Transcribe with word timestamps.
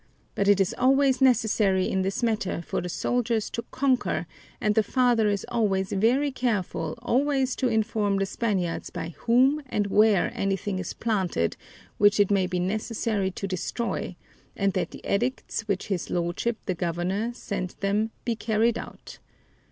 But 0.33 0.47
it 0.47 0.59
is 0.59 0.73
always 0.79 1.21
necessary 1.21 1.87
in 1.87 2.01
this 2.01 2.23
matter 2.23 2.63
for 2.63 2.81
the 2.81 2.89
soldiers 2.89 3.51
to 3.51 3.61
conquer, 3.69 4.25
and 4.59 4.73
the 4.73 4.81
father 4.81 5.27
is 5.29 5.45
always 5.49 5.91
very 5.91 6.31
careful 6.31 6.97
always 7.03 7.55
to 7.57 7.67
inform 7.67 8.17
the 8.17 8.25
Spaniards 8.25 8.89
by 8.89 9.09
whom 9.09 9.61
and 9.69 9.85
where 9.85 10.31
anything 10.33 10.79
is 10.79 10.93
planted 10.93 11.55
which 11.99 12.19
it 12.19 12.31
may 12.31 12.47
be 12.47 12.59
necessary 12.59 13.29
to 13.29 13.45
destroy, 13.47 14.15
and 14.55 14.73
that 14.73 14.89
the 14.89 15.05
edicts 15.07 15.67
which 15.67 15.89
his 15.89 16.09
Lordship, 16.09 16.57
the 16.65 16.73
governor, 16.73 17.31
sent 17.35 17.79
them 17.79 18.09
be 18.25 18.35
carried 18.35 18.79
out 18.79 19.19